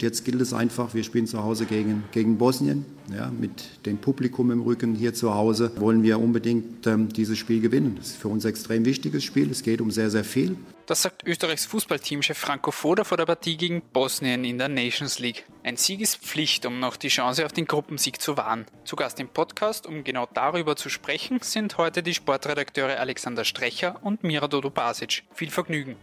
[0.00, 2.86] Jetzt gilt es einfach, wir spielen zu Hause gegen, gegen Bosnien.
[3.14, 7.60] Ja, mit dem Publikum im Rücken hier zu Hause wollen wir unbedingt ähm, dieses Spiel
[7.60, 7.96] gewinnen.
[7.96, 9.50] Das ist für uns ein extrem wichtiges Spiel.
[9.50, 10.56] Es geht um sehr, sehr viel.
[10.86, 15.44] Das sagt Österreichs Fußballteamchef Franco Foda vor der Partie gegen Bosnien in der Nations League.
[15.64, 18.64] Ein Sieg ist Pflicht, um noch die Chance auf den Gruppensieg zu wahren.
[18.84, 24.00] Zu Gast im Podcast, um genau darüber zu sprechen, sind heute die Sportredakteure Alexander Strecher
[24.02, 25.24] und Mira Dodo Basic.
[25.34, 25.96] Viel Vergnügen.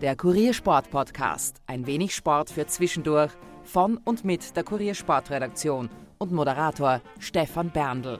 [0.00, 1.60] Der Kuriersport Podcast.
[1.66, 3.32] Ein wenig Sport für zwischendurch.
[3.64, 8.18] Von und mit der Kuriersportredaktion und Moderator Stefan Berndl.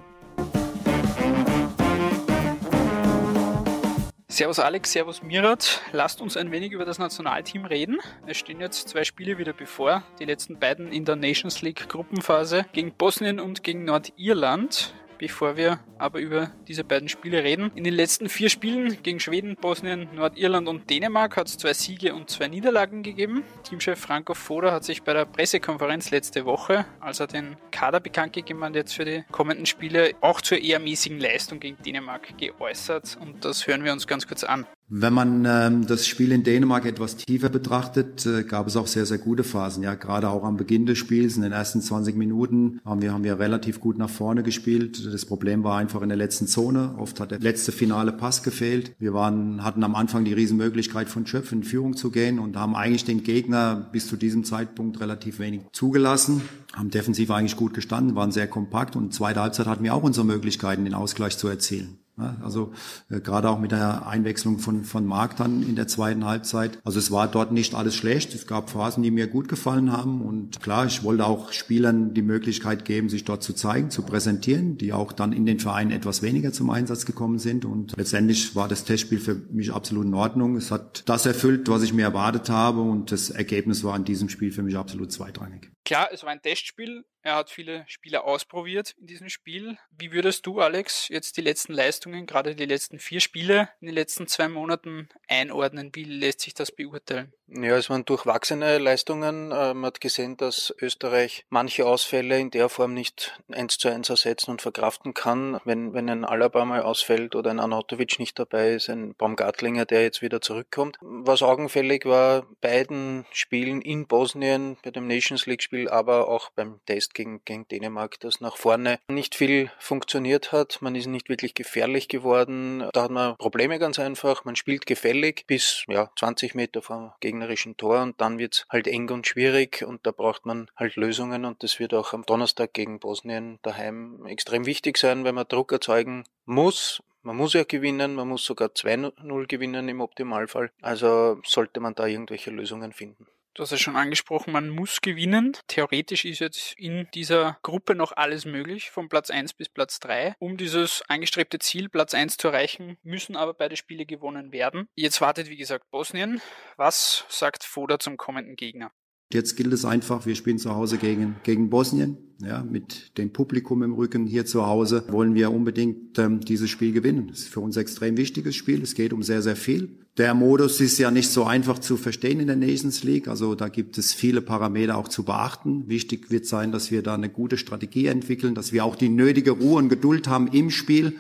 [4.29, 5.81] Servus Alex, Servus Mirat.
[5.93, 7.99] Lasst uns ein wenig über das Nationalteam reden.
[8.27, 10.03] Es stehen jetzt zwei Spiele wieder bevor.
[10.19, 14.93] Die letzten beiden in der Nations League Gruppenphase gegen Bosnien und gegen Nordirland.
[15.21, 17.71] Bevor wir aber über diese beiden Spiele reden.
[17.75, 22.15] In den letzten vier Spielen gegen Schweden, Bosnien, Nordirland und Dänemark hat es zwei Siege
[22.15, 23.45] und zwei Niederlagen gegeben.
[23.63, 28.33] Teamchef Franco Foda hat sich bei der Pressekonferenz letzte Woche, als er den Kader bekannt
[28.33, 33.19] gegeben hat, jetzt für die kommenden Spiele auch zur eher mäßigen Leistung gegen Dänemark geäußert.
[33.21, 34.65] Und das hören wir uns ganz kurz an.
[34.93, 39.07] Wenn man ähm, das Spiel in Dänemark etwas tiefer betrachtet, äh, gab es auch sehr,
[39.07, 39.85] sehr gute Phasen.
[39.85, 43.23] Ja, gerade auch am Beginn des Spiels, in den ersten 20 Minuten, haben wir, haben
[43.23, 45.07] wir relativ gut nach vorne gespielt.
[45.07, 46.97] Das Problem war einfach in der letzten Zone.
[46.99, 48.97] Oft hat der letzte finale Pass gefehlt.
[48.99, 52.75] Wir waren, hatten am Anfang die Riesenmöglichkeit von Schöpf in Führung zu gehen und haben
[52.75, 56.43] eigentlich den Gegner bis zu diesem Zeitpunkt relativ wenig zugelassen.
[56.73, 60.27] Haben defensiv eigentlich gut gestanden, waren sehr kompakt und zweite Halbzeit hatten wir auch unsere
[60.27, 61.99] Möglichkeiten, den Ausgleich zu erzielen.
[62.43, 62.73] Also
[63.09, 66.79] äh, gerade auch mit der Einwechslung von, von Marc dann in der zweiten Halbzeit.
[66.85, 68.35] Also es war dort nicht alles schlecht.
[68.35, 70.23] Es gab Phasen, die mir gut gefallen haben.
[70.23, 74.79] Und klar, ich wollte auch Spielern die Möglichkeit geben, sich dort zu zeigen, zu präsentieren,
[74.79, 77.65] die auch dann in den Vereinen etwas weniger zum Einsatz gekommen sind.
[77.65, 80.57] Und letztendlich war das Testspiel für mich absolut in Ordnung.
[80.57, 82.81] Es hat das erfüllt, was ich mir erwartet habe.
[82.81, 85.71] Und das Ergebnis war in diesem Spiel für mich absolut zweitrangig.
[85.85, 87.05] Klar, es war ein Testspiel.
[87.23, 89.79] Er hat viele Spieler ausprobiert in diesem Spiel.
[89.91, 93.95] Wie würdest du, Alex, jetzt die letzten Leistungen, gerade die letzten vier Spiele in den
[93.95, 95.91] letzten zwei Monaten einordnen?
[95.95, 97.33] Wie lässt sich das beurteilen?
[97.53, 99.51] Ja, es waren durchwachsene Leistungen.
[99.51, 104.09] Äh, man hat gesehen, dass Österreich manche Ausfälle in der Form nicht eins zu eins
[104.09, 105.61] ersetzen und verkraften kann.
[105.65, 110.03] Wenn, wenn ein Alaba mal ausfällt oder ein Anatovic nicht dabei ist, ein Baumgartlinger, der
[110.03, 110.97] jetzt wieder zurückkommt.
[111.01, 116.79] Was augenfällig war, beiden Spielen in Bosnien, bei dem Nations League Spiel, aber auch beim
[116.87, 120.83] Test gegen, gegen Dänemark, dass nach vorne nicht viel funktioniert hat.
[120.83, 122.89] Man ist nicht wirklich gefährlich geworden.
[122.93, 124.45] Da hat man Probleme ganz einfach.
[124.45, 128.87] Man spielt gefällig bis, ja, 20 Meter vor gegen gegnerischen Tor und dann wird's halt
[128.87, 132.75] eng und schwierig und da braucht man halt Lösungen und das wird auch am Donnerstag
[132.75, 137.03] gegen Bosnien daheim extrem wichtig sein, weil man Druck erzeugen muss.
[137.23, 140.71] Man muss ja gewinnen, man muss sogar 2-0 gewinnen im Optimalfall.
[140.83, 143.27] Also sollte man da irgendwelche Lösungen finden.
[143.55, 145.57] Du hast es schon angesprochen, man muss gewinnen.
[145.67, 150.37] Theoretisch ist jetzt in dieser Gruppe noch alles möglich, von Platz 1 bis Platz 3.
[150.39, 154.89] Um dieses angestrebte Ziel, Platz 1 zu erreichen, müssen aber beide Spiele gewonnen werden.
[154.95, 156.41] Jetzt wartet, wie gesagt, Bosnien.
[156.77, 158.93] Was sagt Foda zum kommenden Gegner?
[159.33, 162.17] Jetzt gilt es einfach, wir spielen zu Hause gegen, gegen Bosnien.
[162.43, 166.93] Ja, mit dem Publikum im Rücken hier zu Hause wollen wir unbedingt ähm, dieses Spiel
[166.93, 167.29] gewinnen.
[167.29, 168.83] Das ist für uns ein extrem wichtiges Spiel.
[168.83, 169.91] Es geht um sehr, sehr viel.
[170.17, 173.29] Der Modus ist ja nicht so einfach zu verstehen in der Nations League.
[173.29, 175.87] Also da gibt es viele Parameter auch zu beachten.
[175.87, 179.53] Wichtig wird sein, dass wir da eine gute Strategie entwickeln, dass wir auch die nötige
[179.53, 181.19] Ruhe und Geduld haben im Spiel.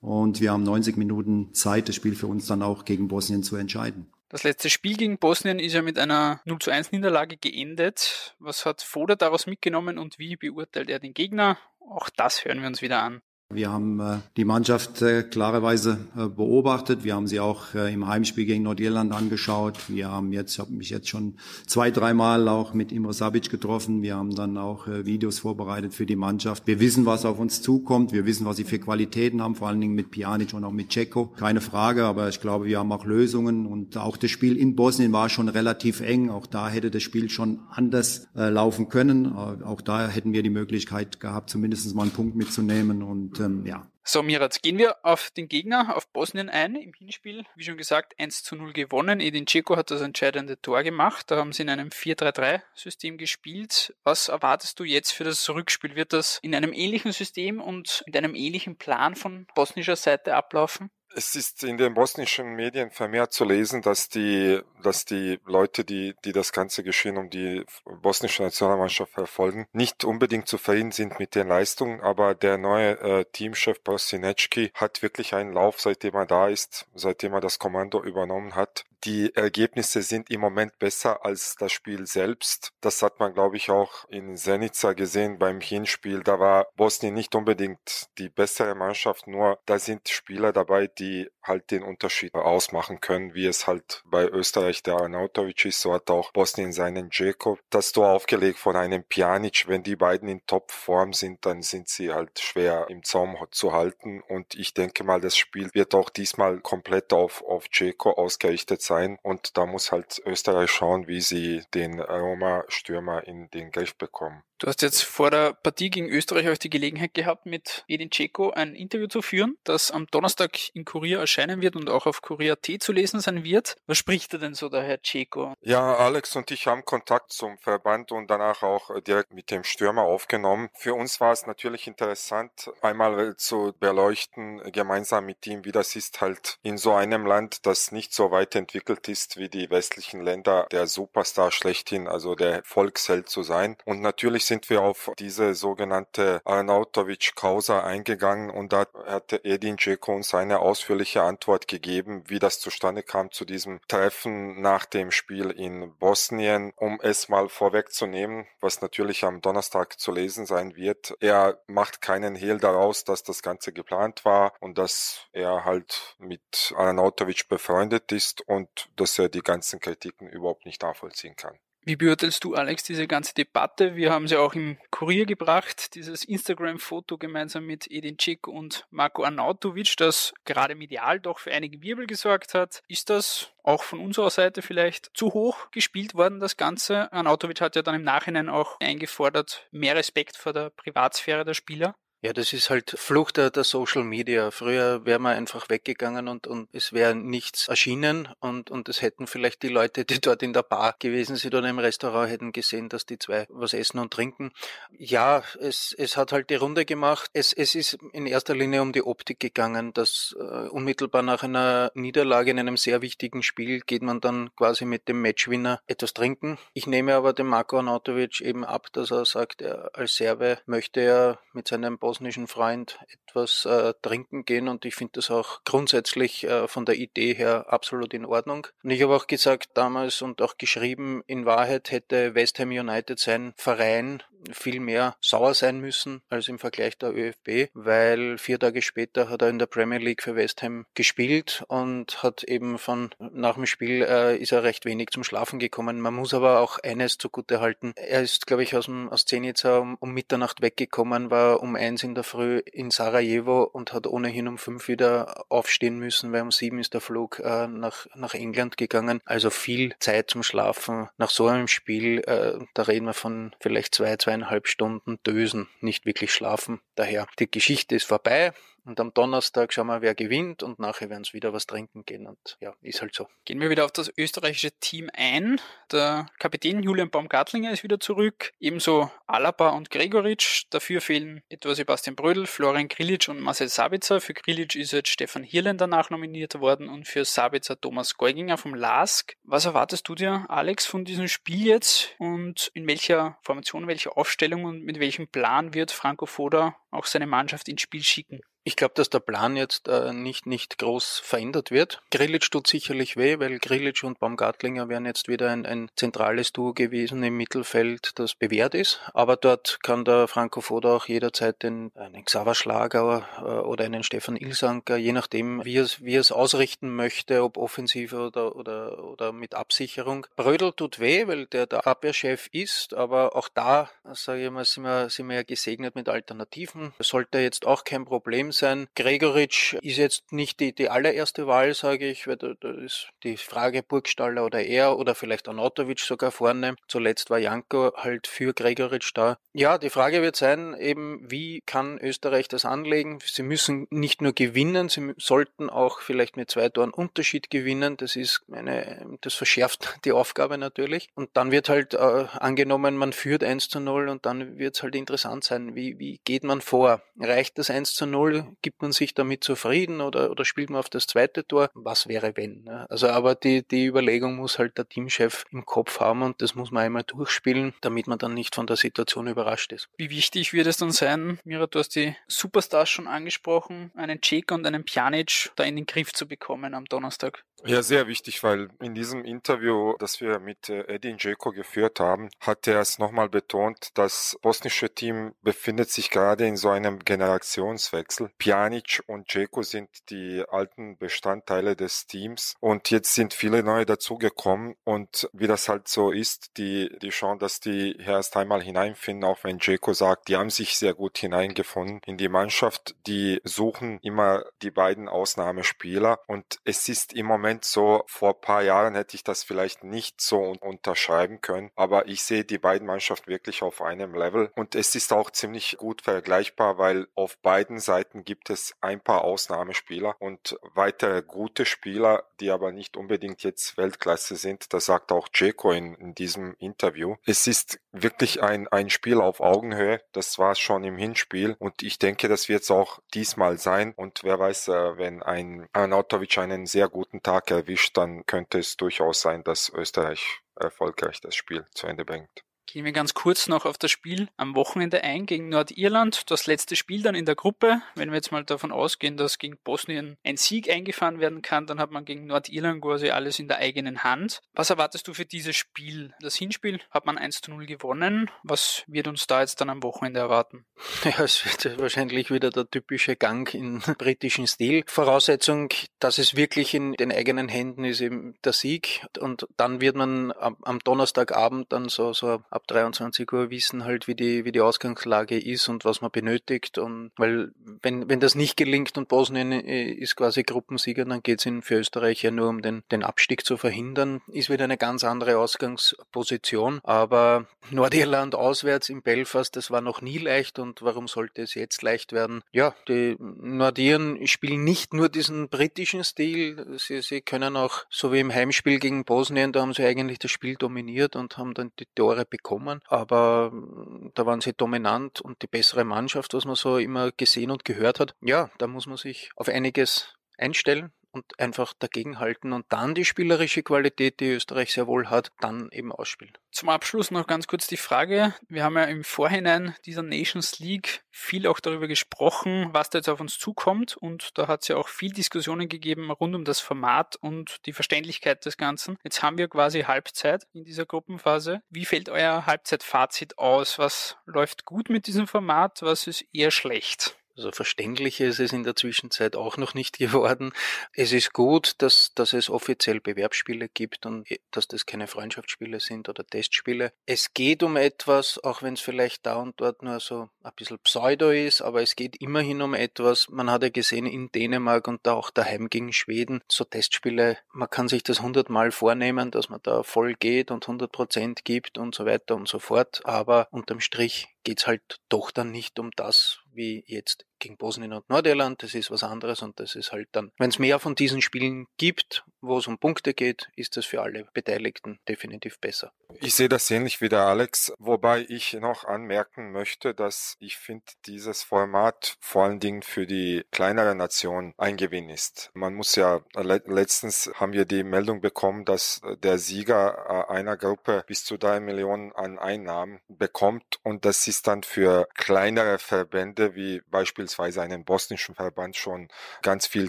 [0.00, 3.56] Und wir haben 90 Minuten Zeit, das Spiel für uns dann auch gegen Bosnien zu
[3.56, 4.06] entscheiden.
[4.30, 8.36] Das letzte Spiel gegen Bosnien ist ja mit einer 0 zu 1 Niederlage geendet.
[8.38, 11.58] Was hat Foda daraus mitgenommen und wie beurteilt er den Gegner?
[11.80, 13.22] Auch das hören wir uns wieder an.
[13.50, 17.02] Wir haben äh, die Mannschaft äh, klarerweise äh, beobachtet.
[17.02, 19.88] Wir haben sie auch äh, im Heimspiel gegen Nordirland angeschaut.
[19.88, 21.32] Wir haben jetzt, ich habe mich jetzt schon
[21.66, 24.02] zwei, dreimal auch mit Imre Sabic getroffen.
[24.02, 26.66] Wir haben dann auch äh, Videos vorbereitet für die Mannschaft.
[26.66, 28.12] Wir wissen, was auf uns zukommt.
[28.12, 30.92] Wir wissen, was sie für Qualitäten haben, vor allen Dingen mit Pjanic und auch mit
[30.92, 31.28] Ceko.
[31.38, 33.64] Keine Frage, aber ich glaube, wir haben auch Lösungen.
[33.64, 36.28] Und auch das Spiel in Bosnien war schon relativ eng.
[36.28, 39.24] Auch da hätte das Spiel schon anders äh, laufen können.
[39.24, 43.02] Äh, auch da hätten wir die Möglichkeit gehabt, zumindest mal einen Punkt mitzunehmen.
[43.02, 43.86] Und ähm, ja.
[44.04, 46.76] So, Mirat, gehen wir auf den Gegner, auf Bosnien ein.
[46.76, 49.20] Im Hinspiel, wie schon gesagt, 1 zu 0 gewonnen.
[49.20, 51.30] Edin Dzeko hat das entscheidende Tor gemacht.
[51.30, 53.94] Da haben sie in einem 4-3-3-System gespielt.
[54.04, 55.94] Was erwartest du jetzt für das Rückspiel?
[55.94, 60.90] Wird das in einem ähnlichen System und mit einem ähnlichen Plan von bosnischer Seite ablaufen?
[61.18, 66.14] Es ist in den bosnischen Medien vermehrt zu lesen, dass die, dass die Leute, die,
[66.24, 71.48] die das ganze Geschehen um die bosnische Nationalmannschaft verfolgen, nicht unbedingt zufrieden sind mit den
[71.48, 76.86] Leistungen, aber der neue äh, Teamchef Bosinecki hat wirklich einen Lauf, seitdem er da ist,
[76.94, 78.84] seitdem er das Kommando übernommen hat.
[79.04, 82.72] Die Ergebnisse sind im Moment besser als das Spiel selbst.
[82.80, 86.24] Das hat man, glaube ich, auch in Zenica gesehen beim Hinspiel.
[86.24, 91.28] Da war Bosnien nicht unbedingt die bessere Mannschaft, nur da sind Spieler dabei, die the
[91.48, 95.80] halt den Unterschied ausmachen können, wie es halt bei Österreich der Arnautovic ist.
[95.80, 99.66] So hat auch Bosnien seinen Dzeko das Tor aufgelegt von einem Pjanic.
[99.68, 104.22] Wenn die beiden in Topform sind, dann sind sie halt schwer im Zaum zu halten.
[104.28, 109.18] Und ich denke mal, das Spiel wird auch diesmal komplett auf, auf Dzeko ausgerichtet sein.
[109.22, 114.42] Und da muss halt Österreich schauen, wie sie den Roma-Stürmer in den Griff bekommen.
[114.58, 118.50] Du hast jetzt vor der Partie gegen Österreich auch die Gelegenheit gehabt, mit Edin Dzeko
[118.50, 122.66] ein Interview zu führen, das am Donnerstag in Kurier erscheinen wird und auch auf Kurier.at
[122.80, 123.76] zu lesen sein wird.
[123.86, 125.54] Was spricht er denn so, der Herr Dzeko?
[125.60, 130.02] Ja, Alex und ich haben Kontakt zum Verband und danach auch direkt mit dem Stürmer
[130.02, 130.68] aufgenommen.
[130.74, 136.20] Für uns war es natürlich interessant, einmal zu beleuchten, gemeinsam mit ihm, wie das ist
[136.20, 140.66] halt in so einem Land, das nicht so weit entwickelt ist wie die westlichen Länder,
[140.72, 143.76] der Superstar schlechthin, also der Volksheld zu sein.
[143.84, 150.34] Und natürlich sind wir auf diese sogenannte Arnautovic-Causa eingegangen und da hat Edin Dzeko uns
[150.34, 155.96] eine ausführliche Antwort gegeben, wie das zustande kam zu diesem Treffen nach dem Spiel in
[155.98, 156.72] Bosnien.
[156.76, 162.34] Um es mal vorwegzunehmen, was natürlich am Donnerstag zu lesen sein wird, er macht keinen
[162.34, 168.40] Hehl daraus, dass das Ganze geplant war und dass er halt mit Arnautovic befreundet ist
[168.42, 171.58] und dass er die ganzen Kritiken überhaupt nicht nachvollziehen kann.
[171.84, 173.96] Wie beurteilst du, Alex, diese ganze Debatte?
[173.96, 179.24] Wir haben sie auch im Kurier gebracht, dieses Instagram-Foto gemeinsam mit Edin Cik und Marco
[179.24, 182.82] Arnautovic, das gerade medial doch für einige Wirbel gesorgt hat.
[182.88, 187.10] Ist das auch von unserer Seite vielleicht zu hoch gespielt worden, das Ganze?
[187.12, 191.94] Arnautovic hat ja dann im Nachhinein auch eingefordert, mehr Respekt vor der Privatsphäre der Spieler.
[192.20, 194.50] Ja, das ist halt Flucht der, Social Media.
[194.50, 199.28] Früher wäre man einfach weggegangen und, und es wäre nichts erschienen und, und es hätten
[199.28, 202.88] vielleicht die Leute, die dort in der Bar gewesen sind oder im Restaurant, hätten gesehen,
[202.88, 204.50] dass die zwei was essen und trinken.
[204.90, 207.30] Ja, es, es hat halt die Runde gemacht.
[207.34, 211.92] Es, es ist in erster Linie um die Optik gegangen, dass äh, unmittelbar nach einer
[211.94, 216.58] Niederlage in einem sehr wichtigen Spiel geht man dann quasi mit dem Matchwinner etwas trinken.
[216.72, 221.00] Ich nehme aber dem Marko Arnautovic eben ab, dass er sagt, er als Serbe möchte
[221.00, 226.44] er mit seinem bosnischen Freund etwas äh, trinken gehen und ich finde das auch grundsätzlich
[226.44, 228.66] äh, von der Idee her absolut in Ordnung.
[228.82, 233.18] Und ich habe auch gesagt damals und auch geschrieben, in Wahrheit hätte West Ham United
[233.18, 234.22] sein Verein
[234.52, 239.42] viel mehr sauer sein müssen als im Vergleich der ÖFB, weil vier Tage später hat
[239.42, 243.66] er in der Premier League für West Ham gespielt und hat eben von nach dem
[243.66, 246.00] Spiel äh, ist er recht wenig zum Schlafen gekommen.
[246.00, 247.92] Man muss aber auch eines zugute halten.
[247.96, 251.97] Er ist, glaube ich, aus dem aus Zenica um, um Mitternacht weggekommen, war um eins
[252.02, 256.50] in der Früh in Sarajevo und hat ohnehin um fünf wieder aufstehen müssen, weil um
[256.50, 259.20] sieben ist der Flug äh, nach nach England gegangen.
[259.24, 262.20] Also viel Zeit zum Schlafen nach so einem Spiel.
[262.20, 266.80] Äh, da reden wir von vielleicht zwei zweieinhalb Stunden dösen, nicht wirklich schlafen.
[266.94, 268.52] Daher, die Geschichte ist vorbei.
[268.88, 272.26] Und am Donnerstag schauen wir, wer gewinnt und nachher werden es wieder was trinken gehen
[272.26, 273.28] und ja, ist halt so.
[273.44, 275.60] Gehen wir wieder auf das österreichische Team ein.
[275.92, 280.64] Der Kapitän Julian Baumgartlinger ist wieder zurück, ebenso Alaba und Gregoritsch.
[280.70, 284.22] Dafür fehlen etwa Sebastian Brödel, Florian Grilic und Marcel Sabitzer.
[284.22, 289.36] Für Grilic ist jetzt Stefan Hirländer nachnominiert worden und für Sabitzer Thomas Geuginger vom LASK.
[289.42, 294.64] Was erwartest du dir, Alex, von diesem Spiel jetzt und in welcher Formation, welcher Aufstellung
[294.64, 298.40] und mit welchem Plan wird Franco Foda auch seine Mannschaft ins Spiel schicken?
[298.68, 302.02] Ich glaube, dass der Plan jetzt äh, nicht, nicht groß verändert wird.
[302.10, 306.74] Grillitsch tut sicherlich weh, weil Grillitsch und Baumgartlinger wären jetzt wieder ein, ein zentrales Duo
[306.74, 309.00] gewesen im Mittelfeld, das bewährt ist.
[309.14, 314.02] Aber dort kann der Franco Foda auch jederzeit den, einen Xaver Schlager äh, oder einen
[314.02, 319.02] Stefan Ilsanker, je nachdem, wie er es wie es ausrichten möchte, ob offensiv oder, oder,
[319.02, 320.26] oder mit Absicherung.
[320.36, 324.82] Brödel tut weh, weil der der Abwehrchef ist, aber auch da, sage ich mal, sind
[324.82, 326.92] wir, sind wir ja gesegnet mit Alternativen.
[326.98, 328.57] Sollte jetzt auch kein Problem sein.
[328.94, 333.36] Gregoritsch ist jetzt nicht die, die allererste Wahl, sage ich, weil da, da ist die
[333.36, 336.76] Frage Burgstaller oder er oder vielleicht Anatovic sogar vorne.
[336.88, 339.38] Zuletzt war Janko halt für Gregoritsch da.
[339.52, 343.18] Ja, die Frage wird sein, eben, wie kann Österreich das anlegen?
[343.24, 347.96] Sie müssen nicht nur gewinnen, sie sollten auch vielleicht mit zwei Toren Unterschied gewinnen.
[347.96, 351.08] Das ist eine, das verschärft die Aufgabe natürlich.
[351.14, 354.82] Und dann wird halt äh, angenommen, man führt 1 zu 0 und dann wird es
[354.82, 357.02] halt interessant sein, wie, wie geht man vor?
[357.18, 358.47] Reicht das 1 zu 0?
[358.62, 361.70] Gibt man sich damit zufrieden oder, oder spielt man auf das zweite Tor?
[361.74, 362.62] Was wäre wenn?
[362.64, 362.86] Ne?
[362.90, 366.70] Also aber die, die Überlegung muss halt der Teamchef im Kopf haben und das muss
[366.70, 369.88] man einmal durchspielen, damit man dann nicht von der Situation überrascht ist.
[369.96, 374.52] Wie wichtig wird es dann sein, Mira, du hast die Superstars schon angesprochen, einen Cek
[374.52, 377.44] und einen Pjanic da in den Griff zu bekommen am Donnerstag?
[377.64, 382.30] Ja, sehr wichtig, weil in diesem Interview, das wir mit äh, Edin Dzeko geführt haben,
[382.40, 388.27] hat er es nochmal betont, das bosnische Team befindet sich gerade in so einem Generationswechsel.
[388.38, 392.54] Pjanic und Dzeko sind die alten Bestandteile des Teams.
[392.60, 394.76] Und jetzt sind viele neue dazugekommen.
[394.84, 399.44] Und wie das halt so ist, die, die schauen, dass die erst einmal hineinfinden, auch
[399.44, 404.44] wenn Dzeko sagt, die haben sich sehr gut hineingefunden in die Mannschaft, die suchen immer
[404.62, 406.20] die beiden Ausnahmespieler.
[406.26, 410.56] Und es ist im Moment so, vor paar Jahren hätte ich das vielleicht nicht so
[410.60, 414.50] unterschreiben können, aber ich sehe die beiden Mannschaften wirklich auf einem Level.
[414.54, 419.24] Und es ist auch ziemlich gut vergleichbar, weil auf beiden Seiten gibt es ein paar
[419.24, 424.72] Ausnahmespieler und weitere gute Spieler, die aber nicht unbedingt jetzt Weltklasse sind.
[424.72, 427.16] Das sagt auch Jeko in, in diesem Interview.
[427.24, 430.00] Es ist wirklich ein, ein Spiel auf Augenhöhe.
[430.12, 433.92] Das war es schon im Hinspiel und ich denke, das wird es auch diesmal sein
[433.96, 438.76] und wer weiß, äh, wenn ein Arnautovic einen sehr guten Tag erwischt, dann könnte es
[438.76, 442.44] durchaus sein, dass Österreich erfolgreich das Spiel zu Ende bringt.
[442.70, 446.30] Gehen wir ganz kurz noch auf das Spiel am Wochenende ein gegen Nordirland.
[446.30, 447.80] Das letzte Spiel dann in der Gruppe.
[447.94, 451.80] Wenn wir jetzt mal davon ausgehen, dass gegen Bosnien ein Sieg eingefahren werden kann, dann
[451.80, 454.42] hat man gegen Nordirland quasi alles in der eigenen Hand.
[454.52, 456.12] Was erwartest du für dieses Spiel?
[456.20, 458.30] Das Hinspiel hat man 1 zu 0 gewonnen.
[458.42, 460.66] Was wird uns da jetzt dann am Wochenende erwarten?
[461.04, 464.84] Ja, es wird wahrscheinlich wieder der typische Gang in britischen Stil.
[464.86, 465.70] Voraussetzung,
[466.00, 469.06] dass es wirklich in den eigenen Händen ist, eben der Sieg.
[469.18, 474.16] Und dann wird man am, Donnerstagabend dann so, so ab 23 Uhr wissen halt, wie
[474.16, 476.76] die, wie die Ausgangslage ist und was man benötigt.
[476.76, 481.46] Und weil, wenn, wenn das nicht gelingt und Bosnien äh, ist quasi Gruppensieger, dann geht
[481.46, 484.20] es für Österreich ja nur um den, den Abstieg zu verhindern.
[484.26, 486.80] Ist wieder eine ganz andere Ausgangsposition.
[486.82, 491.82] Aber Nordirland auswärts in Belfast, das war noch nie leicht und warum sollte es jetzt
[491.82, 492.42] leicht werden?
[492.50, 498.18] Ja, die Nordiren spielen nicht nur diesen britischen Stil, sie, sie können auch, so wie
[498.18, 501.86] im Heimspiel gegen Bosnien, da haben sie eigentlich das Spiel dominiert und haben dann die
[501.94, 506.54] Tore bekommen bekommen, aber mm, da waren sie dominant und die bessere Mannschaft, was man
[506.54, 508.14] so immer gesehen und gehört hat.
[508.20, 513.62] Ja, da muss man sich auf einiges einstellen und einfach dagegenhalten und dann die spielerische
[513.62, 516.36] Qualität, die Österreich sehr wohl hat, dann eben ausspielen.
[516.50, 518.34] Zum Abschluss noch ganz kurz die Frage.
[518.48, 523.08] Wir haben ja im Vorhinein dieser Nations League viel auch darüber gesprochen, was da jetzt
[523.08, 526.60] auf uns zukommt und da hat es ja auch viel Diskussionen gegeben rund um das
[526.60, 528.98] Format und die Verständlichkeit des Ganzen.
[529.04, 531.62] Jetzt haben wir quasi Halbzeit in dieser Gruppenphase.
[531.68, 533.78] Wie fällt euer Halbzeitfazit aus?
[533.78, 535.82] Was läuft gut mit diesem Format?
[535.82, 537.16] Was ist eher schlecht?
[537.38, 540.52] Also verständlicher ist es in der Zwischenzeit auch noch nicht geworden.
[540.92, 545.78] Es ist gut, dass, dass es offiziell Bewerbsspiele gibt und äh, dass das keine Freundschaftsspiele
[545.78, 546.92] sind oder Testspiele.
[547.06, 550.80] Es geht um etwas, auch wenn es vielleicht da und dort nur so ein bisschen
[550.80, 553.28] Pseudo ist, aber es geht immerhin um etwas.
[553.28, 557.70] Man hat ja gesehen in Dänemark und da auch daheim gegen Schweden, so Testspiele, man
[557.70, 561.94] kann sich das hundertmal vornehmen, dass man da voll geht und 100 Prozent gibt und
[561.94, 566.40] so weiter und so fort, aber unterm Strich geht's halt doch dann nicht um das,
[566.52, 568.62] wie jetzt gegen Bosnien und Nordirland.
[568.62, 571.66] Das ist was anderes und das ist halt dann, wenn es mehr von diesen Spielen
[571.76, 575.92] gibt, wo es um Punkte geht, ist das für alle Beteiligten definitiv besser.
[576.20, 580.84] Ich sehe das ähnlich wie der Alex, wobei ich noch anmerken möchte, dass ich finde,
[581.06, 585.50] dieses Format vor allen Dingen für die kleinere Nation ein Gewinn ist.
[585.54, 591.04] Man muss ja, letztens haben wir die Meldung bekommen, dass der Sieger äh, einer Gruppe
[591.06, 596.82] bis zu drei Millionen an Einnahmen bekommt und das ist dann für kleinere Verbände wie
[596.90, 597.27] beispielsweise
[597.58, 599.08] einen bosnischen Verband schon
[599.42, 599.88] ganz viel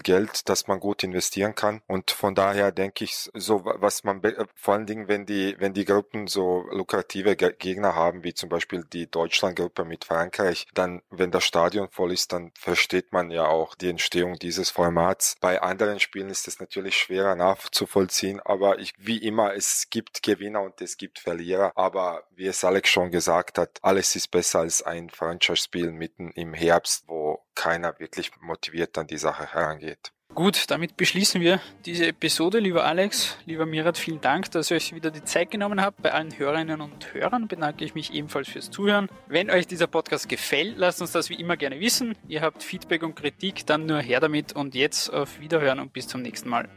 [0.00, 1.82] Geld, das man gut investieren kann.
[1.86, 4.22] Und von daher denke ich, so was man
[4.54, 8.84] vor allen Dingen, wenn die, wenn die Gruppen so lukrative Gegner haben, wie zum Beispiel
[8.84, 13.74] die Deutschlandgruppe mit Frankreich, dann, wenn das Stadion voll ist, dann versteht man ja auch
[13.74, 15.36] die Entstehung dieses Formats.
[15.40, 20.62] Bei anderen Spielen ist es natürlich schwerer nachzuvollziehen, aber ich, wie immer, es gibt Gewinner
[20.62, 21.72] und es gibt Verlierer.
[21.76, 26.54] Aber wie es Alex schon gesagt hat, alles ist besser als ein Freundschaftsspiel mitten im
[26.54, 27.29] Herbst, wo
[27.60, 30.12] keiner wirklich motiviert an die Sache herangeht.
[30.34, 32.58] Gut, damit beschließen wir diese Episode.
[32.58, 36.00] Lieber Alex, lieber Mirat, vielen Dank, dass ihr euch wieder die Zeit genommen habt.
[36.00, 39.08] Bei allen Hörerinnen und Hörern bedanke ich mich ebenfalls fürs Zuhören.
[39.26, 42.16] Wenn euch dieser Podcast gefällt, lasst uns das wie immer gerne wissen.
[42.28, 46.08] Ihr habt Feedback und Kritik, dann nur her damit und jetzt auf Wiederhören und bis
[46.08, 46.68] zum nächsten Mal.